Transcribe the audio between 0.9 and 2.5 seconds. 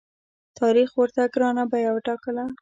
ورته ګرانه بیه وټاکله.